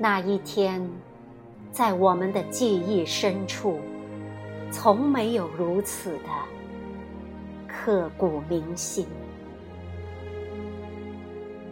[0.00, 0.88] 那一天，
[1.72, 3.80] 在我们的记忆深处，
[4.70, 6.28] 从没有如此的
[7.66, 9.08] 刻骨铭心。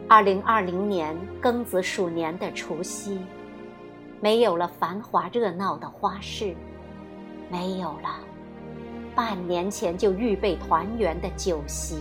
[0.08, 3.20] 二零二零年庚子鼠年的除夕，
[4.20, 6.52] 没有了繁华热闹的花市，
[7.48, 8.18] 没有了
[9.14, 12.00] 半年前就预备团圆的酒席，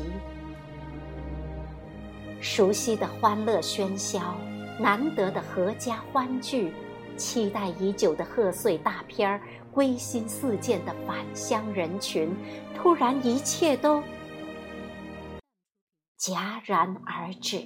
[2.41, 4.35] 熟悉的欢乐喧嚣。
[4.77, 6.73] 难得的阖家欢聚，
[7.15, 9.39] 期待已久的贺岁大片儿，
[9.71, 12.35] 归心似箭的返乡人群，
[12.75, 14.03] 突然一切都
[16.19, 17.61] 戛然而止，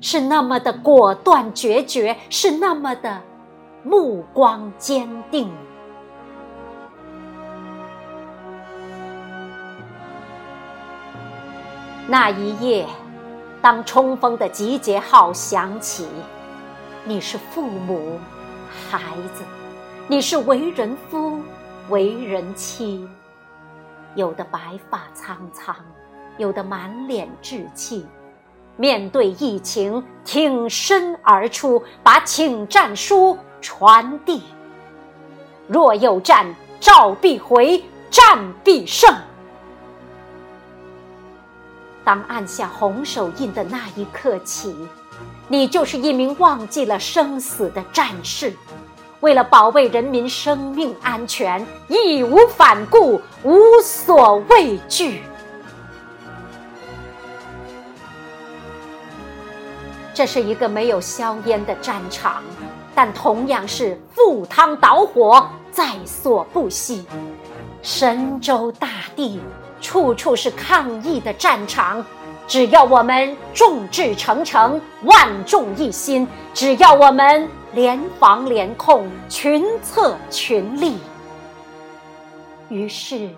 [0.00, 3.20] 是那么的果断决绝，是那么的
[3.82, 5.50] 目光坚定。
[12.06, 12.86] 那一夜。
[13.60, 16.06] 当冲锋的集结号响起，
[17.04, 18.18] 你是父母、
[18.90, 19.00] 孩
[19.34, 19.42] 子，
[20.06, 21.40] 你是为人夫、
[21.88, 23.08] 为人妻，
[24.14, 25.74] 有的白发苍苍，
[26.36, 28.06] 有的满脸稚气，
[28.76, 34.44] 面对疫情挺身而出，把请战书传递。
[35.66, 36.46] 若有战，
[36.78, 39.12] 召必回，战必胜。
[42.08, 44.74] 当按下红手印的那一刻起，
[45.46, 48.56] 你就是一名忘记了生死的战士，
[49.20, 55.20] 为了保卫人民生命安全，义无反顾，无所畏惧。
[60.14, 62.42] 这是一个没有硝烟的战场，
[62.94, 67.04] 但同样是赴汤蹈火，在所不惜。
[67.82, 69.42] 神州大地。
[69.80, 72.04] 处处是抗疫的战场，
[72.46, 80.98] 只要我们众志成城、万众一心，只要我们联防联控、群策群力，
[82.68, 83.28] 于是，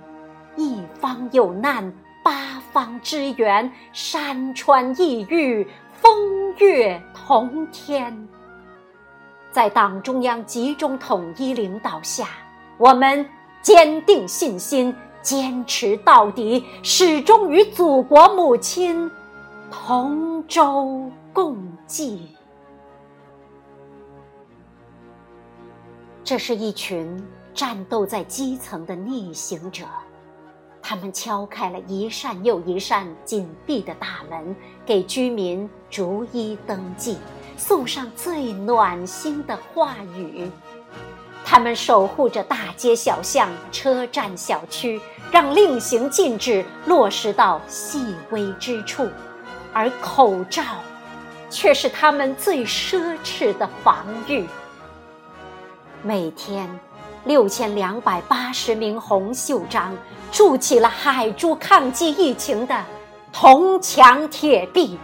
[0.57, 1.93] 一方有难，
[2.23, 5.67] 八方支援，山川异域，
[6.01, 8.29] 风月同天。
[9.53, 12.29] 在党中央集中统一领导下，
[12.79, 13.29] 我们
[13.63, 14.95] 坚定信心。
[15.23, 19.11] 坚持到底，始终与祖国母亲
[19.71, 22.29] 同舟共济。
[26.25, 27.23] 这是一群
[27.53, 29.85] 战斗在基层的逆行者，
[30.81, 34.55] 他们敲开了一扇又一扇紧闭的大门，
[34.87, 37.19] 给居民逐一登记，
[37.57, 40.49] 送上最暖心的话语。
[41.51, 45.01] 他们守护着大街小巷、车站小区，
[45.33, 49.09] 让令行禁止落实到细微之处，
[49.73, 50.63] 而口罩，
[51.51, 54.47] 却是他们最奢侈的防御。
[56.05, 56.71] 每天，
[57.25, 59.93] 六千两百八十名红袖章
[60.31, 62.85] 筑起了海珠抗击疫情的
[63.33, 64.97] 铜墙铁壁。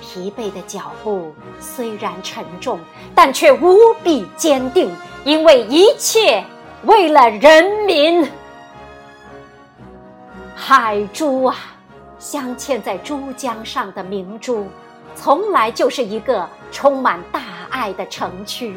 [0.00, 2.80] 疲惫的脚步虽然沉重，
[3.14, 4.90] 但却无比坚定。
[5.26, 6.44] 因为一切
[6.84, 8.24] 为了人民，
[10.54, 11.56] 海珠啊，
[12.16, 14.68] 镶嵌在珠江上的明珠，
[15.16, 18.76] 从来就是一个充满大爱的城区。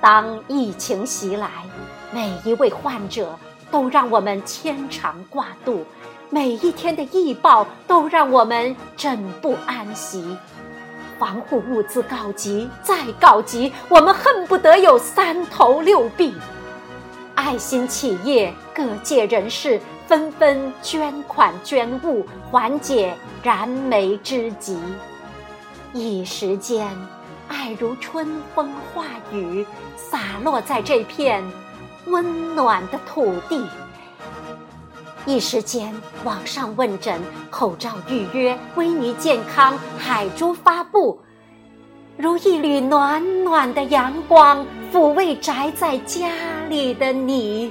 [0.00, 1.50] 当疫情袭来，
[2.12, 3.38] 每一位患者
[3.70, 5.84] 都让我们牵肠挂肚，
[6.30, 10.34] 每一天的疫报都让我们枕不安息。
[11.18, 16.34] 防护物资告急，再告急，我们恨不得有三头六臂。
[17.34, 24.78] 爱心企业、各界人士纷纷捐款捐物，缓解燃眉之急。
[25.92, 26.88] 一时间，
[27.48, 29.66] 爱如春风化雨，
[29.96, 31.42] 洒落在这片
[32.06, 33.64] 温暖的土地。
[35.28, 35.94] 一时间，
[36.24, 37.20] 网上问诊、
[37.50, 41.20] 口罩预约、微尼健康、海珠发布，
[42.16, 46.30] 如一缕暖暖的阳光，抚慰宅在家
[46.70, 47.70] 里的你。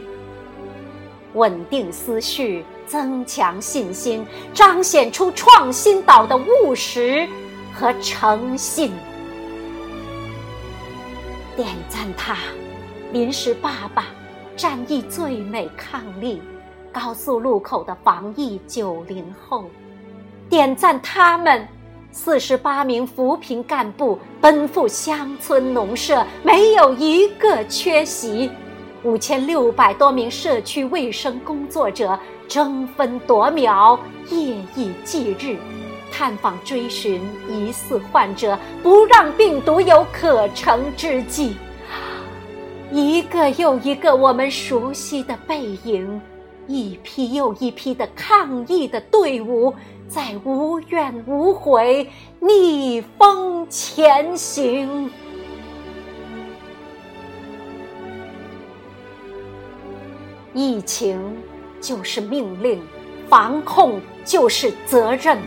[1.34, 4.24] 稳定思绪，增强信心，
[4.54, 7.28] 彰显出创新岛的务实
[7.74, 8.92] 和诚信。
[11.56, 12.38] 点赞他，
[13.12, 14.06] 临时爸爸，
[14.56, 16.38] 战役最美伉俪。
[17.00, 19.66] 高速路口的防疫九零后，
[20.50, 21.66] 点赞他们
[22.12, 28.50] 四十八名扶贫干部奔赴乡村农舍，没有一个缺席；
[29.04, 33.98] 五千六百多名社区卫生工作者争分夺秒、
[34.32, 35.56] 夜以继日，
[36.12, 41.56] 探访追寻疑似患者，不让病毒有可乘之机。
[42.92, 46.20] 一个又一个我们熟悉的背影，
[46.68, 49.74] 一批又一批的抗疫的队伍，
[50.08, 52.10] 在无怨无悔
[52.40, 55.10] 逆风前行。
[60.54, 61.22] 疫情
[61.80, 62.82] 就是命令，
[63.30, 65.38] 防控就是责任。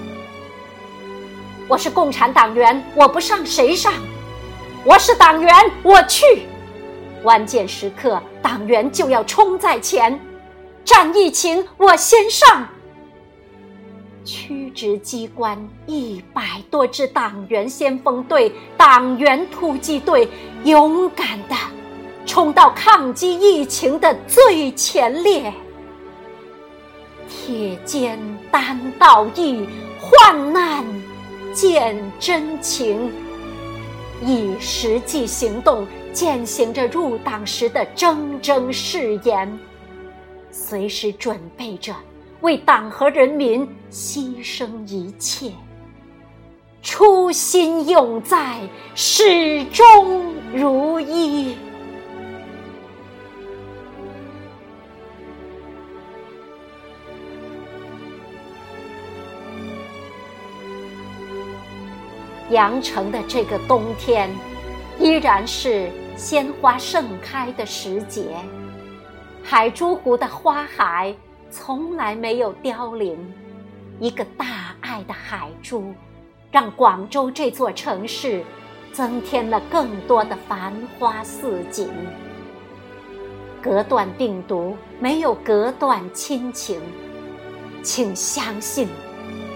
[1.68, 3.92] 我是共产党员，我不上谁上？
[4.84, 6.24] 我是党员，我去。
[7.22, 10.18] 关键时刻，党员就要冲在前，
[10.84, 12.66] 战疫情我先上。
[14.24, 20.28] 区直机关一百多支党员先锋队、党员突击队，
[20.64, 21.56] 勇敢的
[22.26, 25.52] 冲到抗击疫情的最前列。
[27.28, 28.18] 铁肩
[28.50, 29.66] 担道义，
[29.98, 30.84] 患难
[31.52, 33.10] 见真情，
[34.22, 35.86] 以实际行动。
[36.12, 39.58] 践行着入党时的铮铮誓言，
[40.70, 41.92] 随时准备着
[42.42, 45.50] 为党和人民牺牲一切，
[46.80, 48.60] 初心永在，
[48.94, 51.56] 始终如一。
[62.50, 64.30] 阳城的这个冬天。
[65.00, 68.36] 依然是鲜花盛开的时节，
[69.50, 71.12] 海珠湖的花海
[71.50, 73.18] 从来没有凋零。
[73.98, 74.46] 一个大
[74.80, 75.92] 爱的海珠，
[76.52, 78.44] 让广州这座城市
[78.92, 81.88] 增添了更多的繁花似锦。
[83.60, 86.80] 隔断病毒，没有隔断亲情。
[87.82, 88.86] 请相信，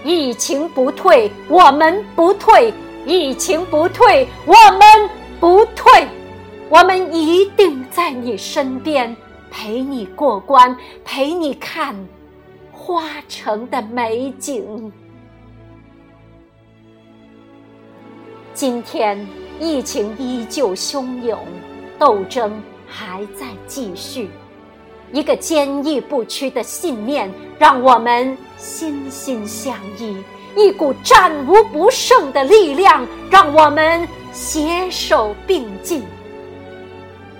[0.03, 2.69] 疫情不退，我们不退；
[3.05, 5.09] 疫情不退，我们。
[5.39, 6.07] 不退，
[6.69, 9.15] 我们一定在你身边，
[9.57, 10.75] 陪你过关，
[11.05, 11.95] 陪你看
[12.73, 14.91] 花城的美景。
[18.53, 19.25] 今天
[19.57, 21.39] 疫情依旧汹涌，
[21.97, 24.29] 斗争还在继续。
[25.13, 30.17] 一个坚毅不屈的信念，让我们心心相依；
[30.57, 34.05] 一股战无不胜的力量，让我们。
[34.33, 36.03] 携手并进，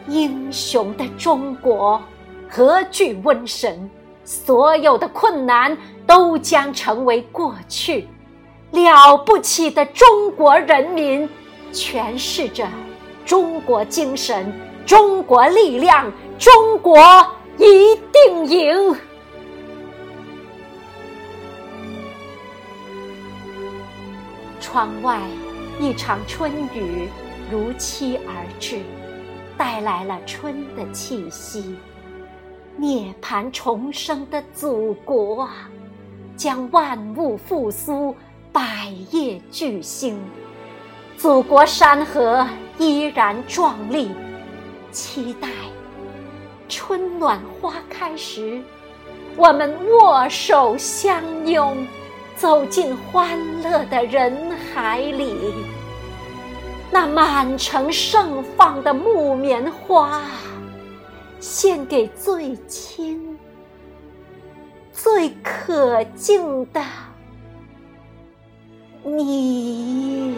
[0.08, 2.02] 英雄的中国
[2.50, 3.90] 何惧瘟神？
[4.24, 8.08] 所有的困难都将成为过去。
[8.72, 11.30] 了不起的中国人民，
[11.72, 12.68] 诠释着
[13.26, 14.52] 中国精神、
[14.86, 16.98] 中国力量，中国
[17.58, 18.96] 一定赢。
[24.60, 25.20] 窗外。
[25.78, 27.10] 一场春雨
[27.52, 28.80] 如期而至，
[29.58, 31.76] 带来了春的气息。
[32.78, 35.70] 涅槃重生的祖国啊，
[36.36, 38.16] 将万物复苏，
[38.52, 40.20] 百业巨兴。
[41.18, 42.46] 祖国山河
[42.78, 44.12] 依然壮丽，
[44.92, 45.48] 期待
[46.68, 48.62] 春暖花开时，
[49.38, 51.88] 我们握手相拥。
[52.36, 55.54] 走进欢乐的人海里，
[56.96, 60.22] 那满城盛放的木棉花，
[61.42, 63.38] 献给最亲、
[64.94, 66.82] 最可敬的
[69.04, 70.36] 你。